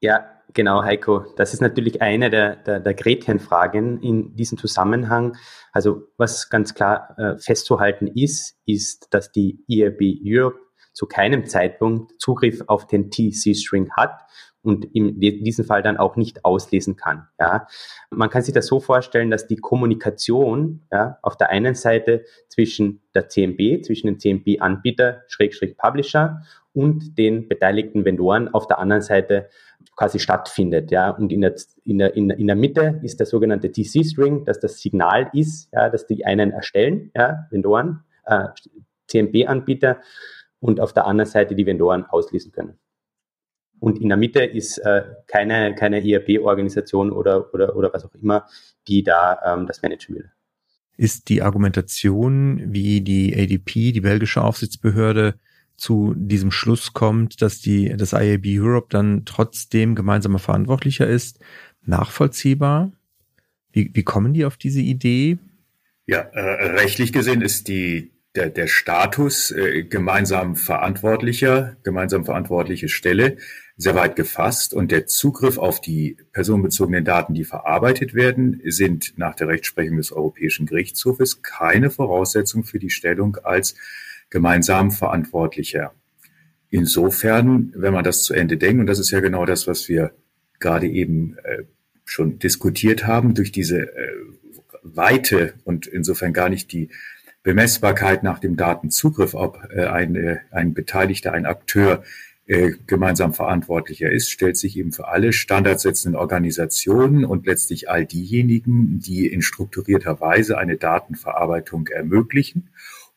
[0.00, 1.26] Ja, genau, Heiko.
[1.36, 5.36] Das ist natürlich eine der, der, der Gretchenfragen in diesem Zusammenhang.
[5.72, 10.58] Also was ganz klar äh, festzuhalten ist, ist, dass die IAB Europe
[10.94, 14.20] zu keinem Zeitpunkt Zugriff auf den TC-String hat
[14.64, 17.28] und in diesem Fall dann auch nicht auslesen kann.
[17.38, 17.66] Ja.
[18.10, 23.02] Man kann sich das so vorstellen, dass die Kommunikation ja, auf der einen Seite zwischen
[23.14, 29.50] der CMB, zwischen dem CMB-Anbieter, Schrägstrich Publisher und den beteiligten Vendoren auf der anderen Seite
[29.96, 30.90] quasi stattfindet.
[30.90, 31.10] Ja.
[31.10, 31.54] Und in der,
[31.84, 36.06] in, der, in der Mitte ist der sogenannte TC-String, dass das Signal ist, ja, dass
[36.06, 38.46] die einen erstellen, ja, Vendoren, äh,
[39.08, 40.00] CMB-Anbieter
[40.64, 42.78] und auf der anderen Seite die Vendoren auslesen können.
[43.80, 48.46] Und in der Mitte ist äh, keine, keine ERP-Organisation oder, oder, oder was auch immer,
[48.88, 50.30] die da ähm, das managen will.
[50.96, 55.34] Ist die Argumentation, wie die ADP, die belgische Aufsichtsbehörde,
[55.76, 61.40] zu diesem Schluss kommt, dass die, das IAB Europe dann trotzdem gemeinsamer Verantwortlicher ist,
[61.84, 62.90] nachvollziehbar?
[63.70, 65.36] Wie, wie kommen die auf diese Idee?
[66.06, 73.36] Ja, äh, rechtlich gesehen ist die, der, der Status äh, gemeinsam verantwortlicher, gemeinsam verantwortliche Stelle
[73.76, 79.34] sehr weit gefasst und der Zugriff auf die personenbezogenen Daten, die verarbeitet werden, sind nach
[79.34, 83.74] der Rechtsprechung des Europäischen Gerichtshofes keine Voraussetzung für die Stellung als
[84.30, 85.92] gemeinsam Verantwortlicher.
[86.70, 90.12] Insofern, wenn man das zu Ende denkt, und das ist ja genau das, was wir
[90.60, 91.64] gerade eben äh,
[92.04, 94.12] schon diskutiert haben, durch diese äh,
[94.82, 96.90] Weite und insofern gar nicht die
[97.44, 102.02] Bemessbarkeit nach dem Datenzugriff, ob äh, ein, äh, ein Beteiligter, ein Akteur
[102.46, 108.98] äh, gemeinsam verantwortlicher ist, stellt sich eben für alle standardsetzenden Organisationen und letztlich all diejenigen,
[108.98, 112.70] die in strukturierter Weise eine Datenverarbeitung ermöglichen,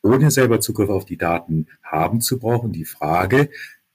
[0.03, 3.49] ohne selber Zugriff auf die Daten haben zu brauchen, die Frage,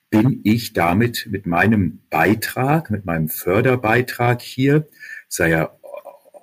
[0.08, 4.86] bin ich damit mit meinem Beitrag, mit meinem Förderbeitrag hier,
[5.28, 5.78] sei er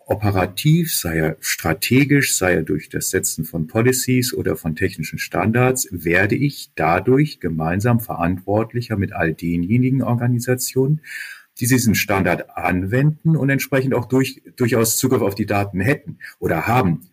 [0.09, 5.87] operativ, sei er strategisch, sei er durch das Setzen von Policies oder von technischen Standards,
[5.91, 11.01] werde ich dadurch gemeinsam verantwortlicher mit all denjenigen Organisationen,
[11.59, 16.65] die diesen Standard anwenden und entsprechend auch durch, durchaus Zugriff auf die Daten hätten oder
[16.65, 17.09] haben.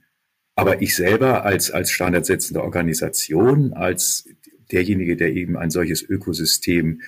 [0.54, 4.26] Aber ich selber als, als standardsetzende Organisation, als
[4.72, 7.02] derjenige, der eben ein solches Ökosystem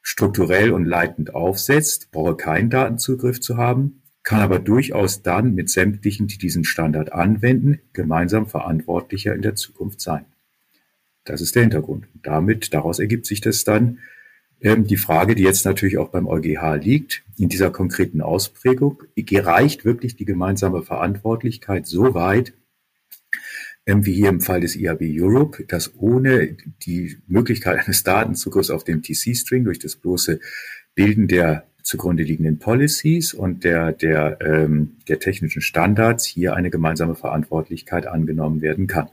[0.00, 6.26] strukturell und leitend aufsetzt, brauche keinen Datenzugriff zu haben, kann aber durchaus dann mit sämtlichen,
[6.26, 10.24] die diesen Standard anwenden, gemeinsam Verantwortlicher in der Zukunft sein.
[11.24, 12.08] Das ist der Hintergrund.
[12.14, 13.98] Und damit, daraus ergibt sich das dann
[14.60, 19.84] ähm, die Frage, die jetzt natürlich auch beim EuGH liegt, in dieser konkreten Ausprägung, gereicht
[19.84, 22.54] wirklich die gemeinsame Verantwortlichkeit so weit,
[23.84, 26.56] ähm, wie hier im Fall des IAB Europe, dass ohne
[26.86, 30.40] die Möglichkeit eines Datenzugriffs auf dem TC-String durch das bloße
[30.94, 37.14] Bilden der zugrunde liegenden Policies und der, der, ähm, der technischen Standards hier eine gemeinsame
[37.14, 39.08] Verantwortlichkeit angenommen werden kann.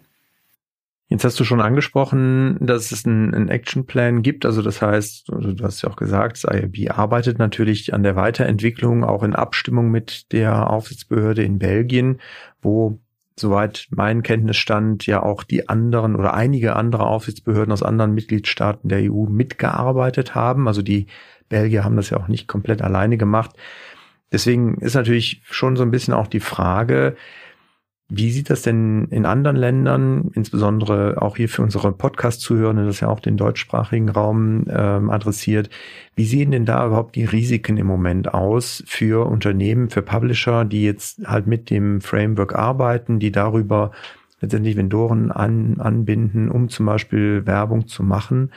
[1.10, 4.46] Jetzt hast du schon angesprochen, dass es einen, einen Actionplan gibt.
[4.46, 8.16] Also das heißt, also du hast ja auch gesagt, das IRB arbeitet natürlich an der
[8.16, 12.22] Weiterentwicklung, auch in Abstimmung mit der Aufsichtsbehörde in Belgien,
[12.62, 12.98] wo
[13.38, 19.12] soweit mein Kenntnisstand ja auch die anderen oder einige andere Aufsichtsbehörden aus anderen Mitgliedstaaten der
[19.12, 20.70] EU mitgearbeitet haben.
[20.70, 21.08] Also die
[21.52, 23.52] Belgier haben das ja auch nicht komplett alleine gemacht.
[24.32, 27.16] Deswegen ist natürlich schon so ein bisschen auch die Frage,
[28.14, 33.08] wie sieht das denn in anderen Ländern, insbesondere auch hier für unsere Podcast-Zuhörenden, das ja
[33.08, 35.70] auch den deutschsprachigen Raum ähm, adressiert,
[36.16, 40.84] wie sehen denn da überhaupt die Risiken im Moment aus für Unternehmen, für Publisher, die
[40.84, 43.92] jetzt halt mit dem Framework arbeiten, die darüber
[44.42, 48.52] letztendlich Vendoren an, anbinden, um zum Beispiel Werbung zu machen?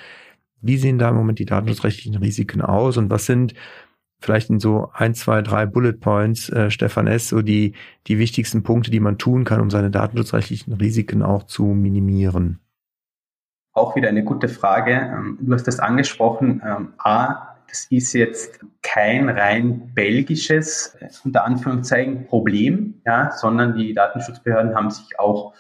[0.66, 3.54] Wie sehen da im Moment die datenschutzrechtlichen Risiken aus und was sind
[4.18, 7.74] vielleicht in so ein, zwei, drei Bullet Points, äh, Stefan S., so die,
[8.06, 12.60] die wichtigsten Punkte, die man tun kann, um seine datenschutzrechtlichen Risiken auch zu minimieren?
[13.74, 14.92] Auch wieder eine gute Frage.
[14.92, 16.62] Ähm, du hast das angesprochen.
[16.64, 23.92] Ähm, A, das ist jetzt kein rein belgisches, äh, unter Anführungszeichen, Problem, ja, sondern die
[23.92, 25.54] Datenschutzbehörden haben sich auch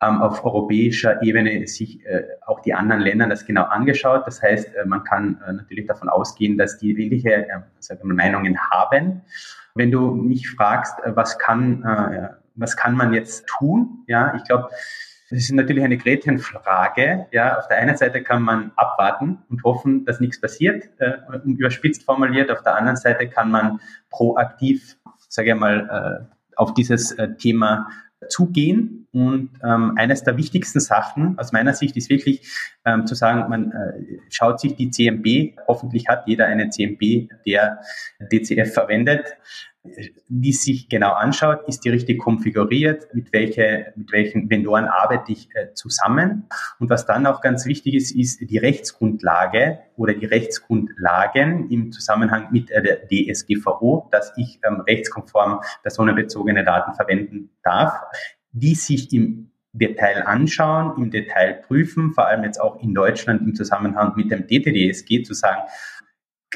[0.00, 4.26] auf europäischer Ebene sich äh, auch die anderen Länder das genau angeschaut.
[4.26, 8.58] Das heißt, äh, man kann äh, natürlich davon ausgehen, dass die ähnliche äh, wir, Meinungen
[8.70, 9.20] haben.
[9.74, 11.84] Wenn du mich fragst, was kann,
[12.56, 14.02] was kann man jetzt tun?
[14.08, 14.68] Ja, ich glaube,
[15.30, 17.26] das ist natürlich eine Gretchenfrage.
[17.30, 22.02] Ja, auf der einen Seite kann man abwarten und hoffen, dass nichts passiert, äh, überspitzt
[22.02, 22.50] formuliert.
[22.50, 24.96] Auf der anderen Seite kann man proaktiv,
[25.28, 27.88] sage ich mal, äh, auf dieses äh, Thema
[28.28, 29.06] zugehen.
[29.12, 32.48] Und ähm, eines der wichtigsten Sachen aus meiner Sicht ist wirklich
[32.84, 37.80] ähm, zu sagen, man äh, schaut sich die CMB, hoffentlich hat jeder eine CMB, der
[38.32, 39.36] DCF verwendet,
[40.28, 45.48] die sich genau anschaut, ist die richtig konfiguriert, mit, welche, mit welchen Vendoren arbeite ich
[45.54, 46.48] äh, zusammen.
[46.78, 52.48] Und was dann auch ganz wichtig ist, ist die Rechtsgrundlage oder die Rechtsgrundlagen im Zusammenhang
[52.52, 57.94] mit äh, der DSGVO, dass ich ähm, rechtskonform personenbezogene Daten verwenden darf,
[58.52, 63.54] die sich im Detail anschauen, im Detail prüfen, vor allem jetzt auch in Deutschland im
[63.54, 65.62] Zusammenhang mit dem DTDSG zu sagen,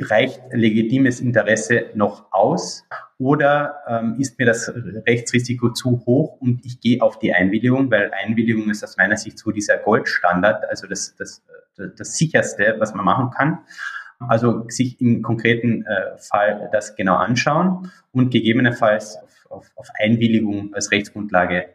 [0.01, 2.85] reicht legitimes Interesse noch aus
[3.19, 4.73] oder ähm, ist mir das
[5.07, 9.39] Rechtsrisiko zu hoch und ich gehe auf die Einwilligung, weil Einwilligung ist aus meiner Sicht
[9.39, 11.45] so dieser Goldstandard, also das, das,
[11.77, 13.59] das, das sicherste, was man machen kann.
[14.19, 20.75] Also sich im konkreten äh, Fall das genau anschauen und gegebenenfalls auf, auf, auf Einwilligung
[20.75, 21.69] als Rechtsgrundlage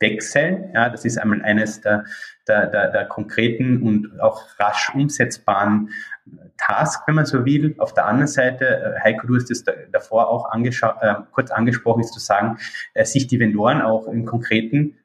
[0.00, 0.70] wechseln.
[0.74, 2.04] Ja, das ist einmal eines der,
[2.46, 5.90] der, der, der konkreten und auch rasch umsetzbaren
[6.58, 7.74] Task, wenn man so will.
[7.78, 12.12] Auf der anderen Seite, äh, Heiko, du hast es davor auch äh, kurz angesprochen, ist
[12.12, 12.58] zu sagen,
[12.94, 14.96] äh, sich die Vendoren auch im Konkreten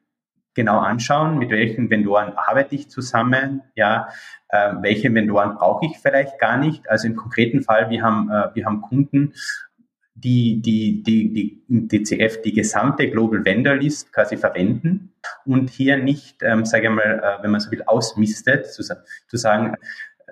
[0.54, 4.08] genau anschauen, mit welchen Vendoren arbeite ich zusammen, ja,
[4.48, 6.88] äh, welche Vendoren brauche ich vielleicht gar nicht.
[6.90, 9.32] Also im konkreten Fall, wir haben, äh, wir haben Kunden,
[10.14, 15.12] die, die, die, die im DCF die gesamte Global Vendor List quasi verwenden
[15.44, 19.36] und hier nicht, ähm, sage ich mal, äh, wenn man so will, ausmistet, zu, zu
[19.36, 19.76] sagen,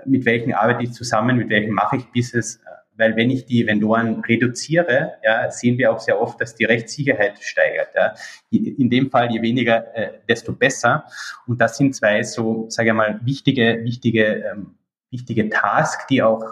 [0.04, 2.60] mit welchen arbeite ich zusammen, mit welchen mache ich Business,
[3.00, 7.42] weil wenn ich die Vendoren reduziere, ja, sehen wir auch sehr oft, dass die Rechtssicherheit
[7.42, 7.94] steigert.
[7.94, 8.14] Ja.
[8.50, 11.04] In dem Fall, je weniger, äh, desto besser.
[11.46, 14.74] Und das sind zwei so, sage ich mal, wichtige, wichtige, ähm,
[15.10, 16.46] wichtige Tasks, die auch äh,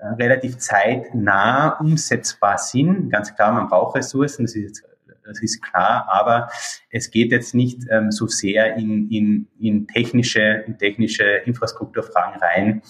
[0.00, 3.10] relativ zeitnah umsetzbar sind.
[3.10, 4.88] Ganz klar, man braucht Ressourcen, das ist jetzt
[5.28, 6.48] das ist klar, aber
[6.90, 12.82] es geht jetzt nicht ähm, so sehr in, in, in, technische, in technische Infrastrukturfragen rein,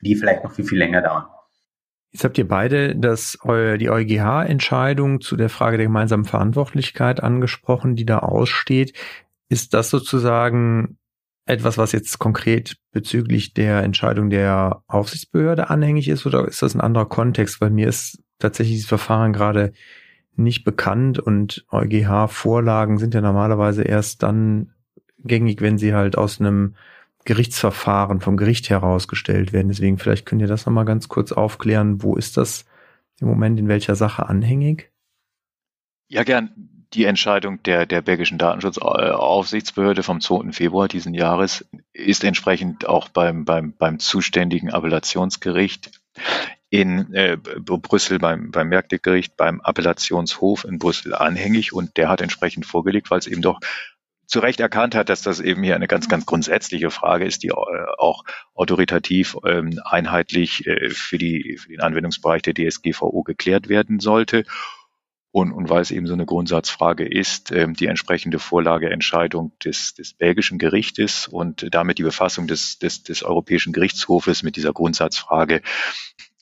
[0.00, 1.26] die vielleicht noch viel, viel länger dauern.
[2.10, 8.06] Jetzt habt ihr beide das, die EuGH-Entscheidung zu der Frage der gemeinsamen Verantwortlichkeit angesprochen, die
[8.06, 8.96] da aussteht.
[9.48, 10.96] Ist das sozusagen
[11.46, 16.80] etwas, was jetzt konkret bezüglich der Entscheidung der Aufsichtsbehörde anhängig ist oder ist das ein
[16.80, 17.60] anderer Kontext?
[17.60, 19.72] Weil mir ist tatsächlich dieses Verfahren gerade
[20.36, 24.72] nicht bekannt und EuGH-Vorlagen sind ja normalerweise erst dann
[25.18, 26.74] gängig, wenn sie halt aus einem
[27.24, 29.68] Gerichtsverfahren vom Gericht herausgestellt werden.
[29.68, 32.02] Deswegen vielleicht könnt ihr das nochmal ganz kurz aufklären.
[32.02, 32.64] Wo ist das
[33.20, 34.90] im Moment in welcher Sache anhängig?
[36.08, 36.73] Ja, gern.
[36.94, 40.52] Die Entscheidung der, der belgischen Datenschutzaufsichtsbehörde vom 2.
[40.52, 45.90] Februar diesen Jahres ist entsprechend auch beim, beim, beim zuständigen Appellationsgericht
[46.70, 52.64] in äh, Brüssel beim, beim Merktegericht, beim Appellationshof in Brüssel anhängig und der hat entsprechend
[52.64, 53.58] vorgelegt, weil es eben doch
[54.26, 57.48] zu Recht erkannt hat, dass das eben hier eine ganz, ganz grundsätzliche Frage ist, die
[57.48, 64.00] äh, auch autoritativ ähm, einheitlich äh, für, die, für den Anwendungsbereich der DSGVO geklärt werden
[64.00, 64.44] sollte.
[65.34, 70.12] Und, und weil es eben so eine Grundsatzfrage ist, ähm, die entsprechende Vorlageentscheidung des, des
[70.12, 75.60] belgischen Gerichtes und damit die Befassung des, des, des Europäischen Gerichtshofes mit dieser Grundsatzfrage,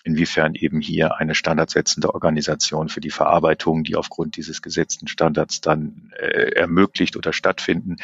[0.05, 6.13] inwiefern eben hier eine standardsetzende Organisation für die Verarbeitung, die aufgrund dieses gesetzten Standards dann
[6.19, 7.97] äh, ermöglicht oder stattfinden,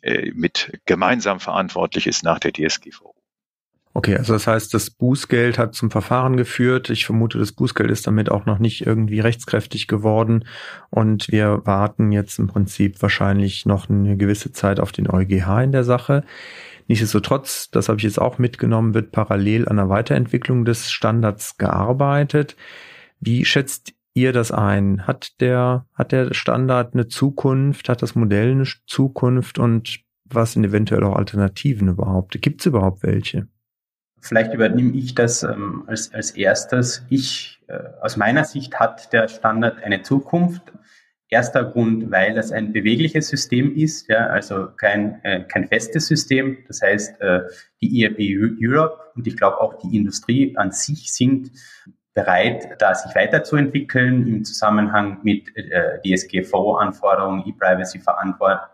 [0.00, 3.19] äh, mit gemeinsam verantwortlich ist nach der DSGVO.
[3.92, 6.90] Okay, also das heißt, das Bußgeld hat zum Verfahren geführt.
[6.90, 10.44] Ich vermute, das Bußgeld ist damit auch noch nicht irgendwie rechtskräftig geworden.
[10.90, 15.72] Und wir warten jetzt im Prinzip wahrscheinlich noch eine gewisse Zeit auf den EuGH in
[15.72, 16.22] der Sache.
[16.86, 22.56] Nichtsdestotrotz, das habe ich jetzt auch mitgenommen, wird parallel an der Weiterentwicklung des Standards gearbeitet.
[23.18, 25.06] Wie schätzt ihr das ein?
[25.08, 27.88] Hat der, hat der Standard eine Zukunft?
[27.88, 29.58] Hat das Modell eine Zukunft?
[29.58, 32.40] Und was sind eventuell auch Alternativen überhaupt?
[32.40, 33.48] Gibt es überhaupt welche?
[34.20, 37.04] Vielleicht übernehme ich das ähm, als, als erstes.
[37.08, 40.62] Ich, äh, aus meiner Sicht hat der Standard eine Zukunft.
[41.28, 46.58] Erster Grund, weil es ein bewegliches System ist, ja, also kein, äh, kein festes System.
[46.66, 47.42] Das heißt, äh,
[47.80, 48.18] die ERP
[48.60, 51.52] Europe und ich glaube auch die Industrie an sich sind
[52.14, 58.69] bereit, da sich weiterzuentwickeln im Zusammenhang mit äh, DSGVO-Anforderungen, E-Privacy-Verantwortung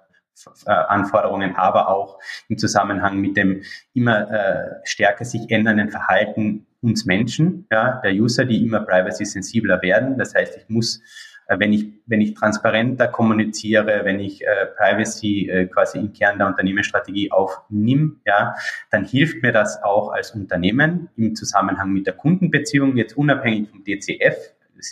[0.66, 2.18] Anforderungen, aber auch
[2.48, 3.62] im Zusammenhang mit dem
[3.94, 10.18] immer äh, stärker sich ändernden Verhalten uns Menschen, ja, der User, die immer privacy-sensibler werden.
[10.18, 11.00] Das heißt, ich muss,
[11.48, 16.38] äh, wenn ich, wenn ich transparenter kommuniziere, wenn ich äh, Privacy äh, quasi im Kern
[16.38, 18.54] der Unternehmensstrategie aufnimm, ja,
[18.90, 23.82] dann hilft mir das auch als Unternehmen im Zusammenhang mit der Kundenbeziehung, jetzt unabhängig vom
[23.84, 24.36] DCF,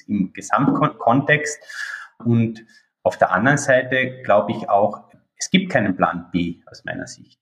[0.08, 1.62] im Gesamtkontext.
[2.24, 2.64] Und
[3.02, 5.03] auf der anderen Seite glaube ich auch,
[5.44, 7.38] es gibt keinen Plan B aus meiner Sicht.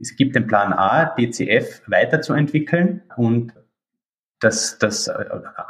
[0.00, 3.52] Es gibt den Plan A, DCF weiterzuentwickeln und
[4.38, 5.24] das, das, äh,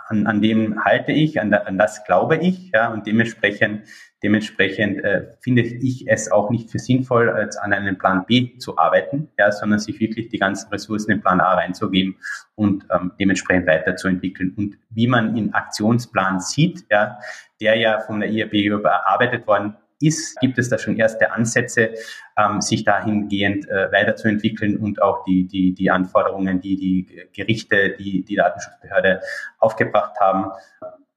[0.08, 3.87] an, an dem halte ich, an, an das glaube ich, ja, und dementsprechend,
[4.22, 8.76] dementsprechend äh, finde ich es auch nicht für sinnvoll, jetzt an einem Plan B zu
[8.76, 12.16] arbeiten, ja, sondern sich wirklich die ganzen Ressourcen in Plan A reinzugeben
[12.54, 14.52] und ähm, dementsprechend weiterzuentwickeln.
[14.56, 17.18] Und wie man in Aktionsplan sieht, ja,
[17.61, 21.94] der ja von der IAB überarbeitet worden ist, gibt es da schon erste Ansätze,
[22.36, 28.24] ähm, sich dahingehend äh, weiterzuentwickeln und auch die, die, die Anforderungen, die die Gerichte, die
[28.24, 29.20] die Datenschutzbehörde
[29.58, 30.52] aufgebracht haben,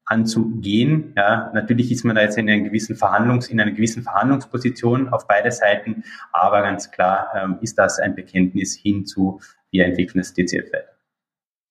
[0.05, 1.13] anzugehen.
[1.17, 5.27] Ja, natürlich ist man da jetzt in einer gewissen Verhandlungs, in einer gewissen Verhandlungsposition auf
[5.27, 10.33] beide Seiten, aber ganz klar ähm, ist das ein Bekenntnis hin zu, wir entwickeln das
[10.33, 10.95] DCF weiter.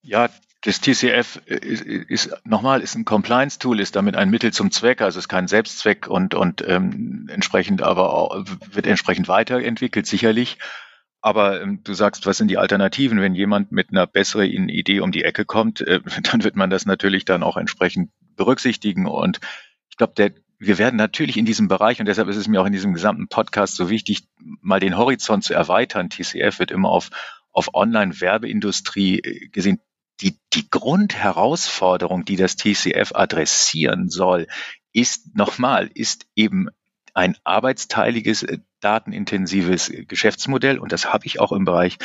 [0.03, 0.29] Ja,
[0.65, 5.19] das TCF ist, ist nochmal ist ein Compliance-Tool, ist damit ein Mittel zum Zweck, also
[5.19, 10.59] ist kein Selbstzweck und und ähm, entsprechend aber auch, wird entsprechend weiterentwickelt sicherlich.
[11.21, 13.21] Aber ähm, du sagst, was sind die Alternativen?
[13.21, 16.87] Wenn jemand mit einer besseren Idee um die Ecke kommt, äh, dann wird man das
[16.87, 19.07] natürlich dann auch entsprechend berücksichtigen.
[19.07, 19.41] Und
[19.91, 22.67] ich glaube, der wir werden natürlich in diesem Bereich, und deshalb ist es mir auch
[22.67, 26.09] in diesem gesamten Podcast so wichtig, mal den Horizont zu erweitern.
[26.09, 27.11] TCF wird immer auf,
[27.53, 29.81] auf Online-Werbeindustrie äh, gesehen
[30.21, 34.47] die, die Grundherausforderung, die das TCF adressieren soll,
[34.93, 36.69] ist nochmal, ist eben
[37.15, 40.79] ein arbeitsteiliges, äh, datenintensives äh, Geschäftsmodell.
[40.79, 41.99] Und das habe ich auch im Bereich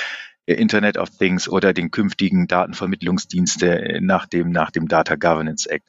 [0.45, 5.87] äh, Internet of Things oder den künftigen Datenvermittlungsdienste nach dem, nach dem Data Governance Act.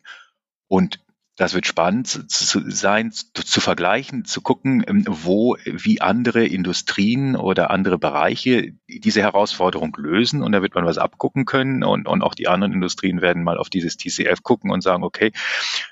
[0.69, 1.01] Und
[1.41, 7.35] das wird spannend zu sein, zu, zu, vergleichen, zu gucken, ähm, wo, wie andere Industrien
[7.35, 10.43] oder andere Bereiche diese Herausforderung lösen.
[10.43, 11.83] Und da wird man was abgucken können.
[11.83, 15.33] Und, und auch die anderen Industrien werden mal auf dieses TCF gucken und sagen, okay,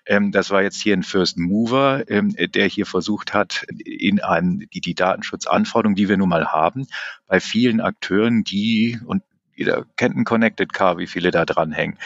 [0.05, 4.69] ähm, das war jetzt hier ein First Mover, ähm, der hier versucht hat, in einen,
[4.75, 6.89] die, die Datenschutzanforderungen, die wir nun mal haben,
[7.27, 9.23] bei vielen Akteuren, die, und
[9.57, 11.97] jeder kennt ein Connected Car, wie viele da dranhängen,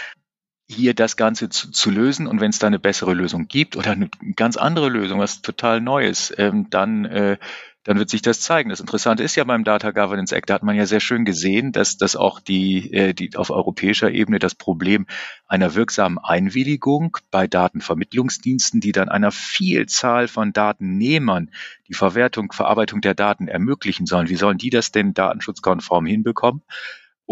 [0.73, 2.27] hier das Ganze zu, zu lösen.
[2.27, 5.81] Und wenn es da eine bessere Lösung gibt oder eine ganz andere Lösung, was total
[5.81, 7.39] Neues, ähm, dann, äh,
[7.85, 8.71] dann wird sich das zeigen.
[8.71, 11.73] Das Interessante ist ja beim Data Governance Act, da hat man ja sehr schön gesehen,
[11.73, 15.07] dass, dass auch die, äh, die auf europäischer Ebene das Problem
[15.49, 21.51] einer wirksamen Einwilligung bei Datenvermittlungsdiensten, die dann einer Vielzahl von Datennehmern
[21.89, 24.29] die Verwertung, Verarbeitung der Daten ermöglichen sollen.
[24.29, 26.63] Wie sollen die das denn datenschutzkonform hinbekommen?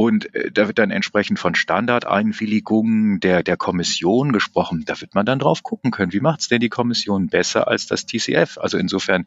[0.01, 4.85] Und äh, da wird dann entsprechend von Standardeinwilligungen der, der Kommission gesprochen.
[4.87, 7.87] Da wird man dann drauf gucken können, wie macht es denn die Kommission besser als
[7.87, 8.57] das TCF?
[8.57, 9.27] Also insofern,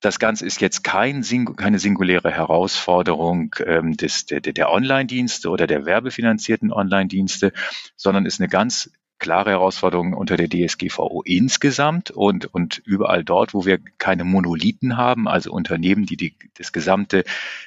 [0.00, 1.22] das Ganze ist jetzt kein,
[1.54, 7.52] keine singuläre Herausforderung ähm, des, der, der Online-Dienste oder der werbefinanzierten Online-Dienste,
[7.94, 8.90] sondern ist eine ganz
[9.20, 15.28] klare Herausforderung unter der DSGVO insgesamt und, und überall dort, wo wir keine Monolithen haben,
[15.28, 17.24] also Unternehmen, die, die das gesamte,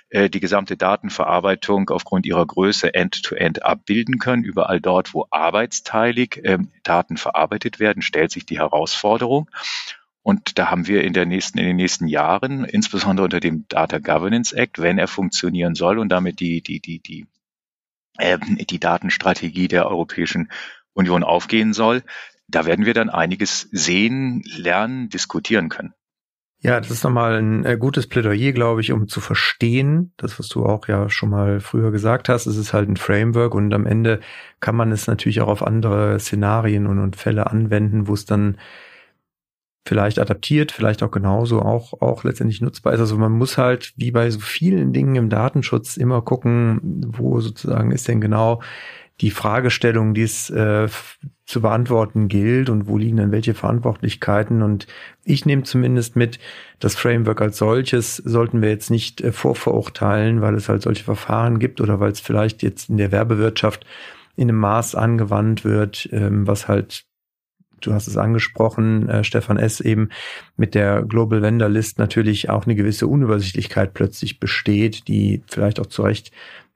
[0.09, 6.43] äh, die gesamte Datenverarbeitung aufgrund ihrer Größe end-to-end -End abbilden können, überall dort, wo arbeitsteilig
[6.43, 9.49] äh, Daten verarbeitet werden, stellt sich die Herausforderung.
[10.23, 13.99] Und da haben wir in, der nächsten, in den nächsten Jahren, insbesondere unter dem Data
[13.99, 17.27] Governance Act, wenn er funktionieren soll und damit die, die, die, die,
[18.17, 20.49] äh, die Datenstrategie der Europäischen
[20.93, 22.03] Union aufgehen soll,
[22.47, 25.93] da werden wir dann einiges sehen, lernen, diskutieren können.
[26.63, 30.47] Ja, das ist nochmal ein äh, gutes Plädoyer, glaube ich, um zu verstehen, das, was
[30.47, 33.85] du auch ja schon mal früher gesagt hast, es ist halt ein Framework und am
[33.85, 34.21] Ende
[34.61, 38.57] kann man es natürlich auch auf andere Szenarien und, und Fälle anwenden, wo es dann
[39.85, 43.01] vielleicht adaptiert, vielleicht auch genauso auch, auch letztendlich nutzbar ist.
[43.01, 46.79] Also man muss halt, wie bei so vielen Dingen im Datenschutz, immer gucken,
[47.09, 48.61] wo sozusagen ist denn genau
[49.21, 50.87] die Fragestellung, die es äh,
[51.45, 54.61] zu beantworten gilt und wo liegen dann welche Verantwortlichkeiten.
[54.61, 54.87] Und
[55.23, 56.39] ich nehme zumindest mit,
[56.79, 61.59] das Framework als solches sollten wir jetzt nicht äh, vorverurteilen, weil es halt solche Verfahren
[61.59, 63.85] gibt oder weil es vielleicht jetzt in der Werbewirtschaft
[64.35, 67.05] in einem Maß angewandt wird, ähm, was halt
[67.85, 69.81] du hast es angesprochen, äh, Stefan S.
[69.81, 70.09] eben
[70.55, 75.87] mit der Global Vendor List natürlich auch eine gewisse Unübersichtlichkeit plötzlich besteht, die vielleicht auch
[75.87, 76.31] zu Recht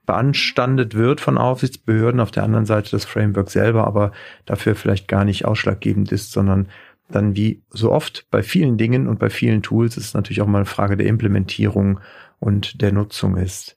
[0.08, 4.12] beanstandet wird von Aufsichtsbehörden, auf der anderen Seite das Framework selber, aber
[4.46, 6.68] dafür vielleicht gar nicht ausschlaggebend ist, sondern
[7.10, 10.60] dann wie so oft bei vielen Dingen und bei vielen Tools ist natürlich auch mal
[10.60, 12.00] eine Frage der Implementierung
[12.38, 13.76] und der Nutzung ist.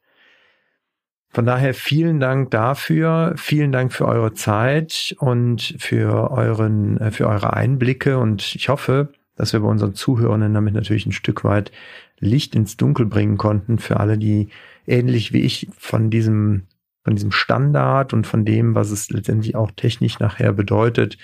[1.31, 7.27] Von daher vielen Dank dafür, vielen Dank für eure Zeit und für euren, äh, für
[7.27, 11.73] eure Einblicke und ich hoffe, dass wir bei unseren Zuhörern damit natürlich ein Stück weit
[12.19, 14.47] Licht ins Dunkel bringen konnten für alle, die
[14.87, 16.67] ähnlich wie ich von diesem,
[17.03, 21.17] von diesem Standard und von dem, was es letztendlich auch technisch nachher bedeutet,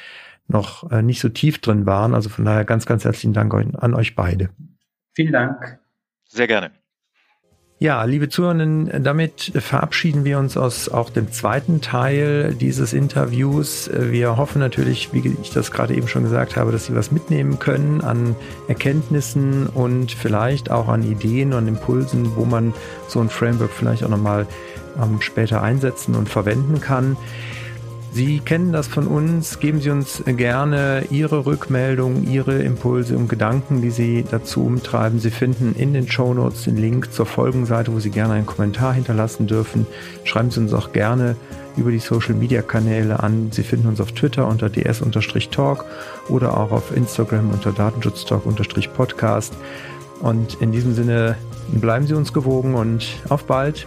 [0.48, 2.14] noch äh, nicht so tief drin waren.
[2.14, 4.50] Also von daher ganz, ganz herzlichen Dank an euch beide.
[5.14, 5.80] Vielen Dank.
[6.26, 6.72] Sehr gerne.
[7.80, 13.88] Ja, liebe Zuhörenden, damit verabschieden wir uns aus auch dem zweiten Teil dieses Interviews.
[13.94, 17.60] Wir hoffen natürlich, wie ich das gerade eben schon gesagt habe, dass Sie was mitnehmen
[17.60, 18.36] können an
[18.68, 22.74] Erkenntnissen und vielleicht auch an Ideen und Impulsen, wo man
[23.08, 24.48] so ein Framework vielleicht auch nochmal
[25.00, 27.16] ähm, später einsetzen und verwenden kann.
[28.12, 29.60] Sie kennen das von uns.
[29.60, 35.20] Geben Sie uns gerne Ihre Rückmeldung, Ihre Impulse und Gedanken, die Sie dazu umtreiben.
[35.20, 38.94] Sie finden in den Show Notes den Link zur Folgenseite, wo Sie gerne einen Kommentar
[38.94, 39.86] hinterlassen dürfen.
[40.24, 41.36] Schreiben Sie uns auch gerne
[41.76, 43.52] über die Social Media Kanäle an.
[43.52, 45.86] Sie finden uns auf Twitter unter ds-talk
[46.28, 49.54] oder auch auf Instagram unter datenschutztalk-podcast.
[50.22, 51.38] Und in diesem Sinne
[51.72, 53.86] bleiben Sie uns gewogen und auf bald.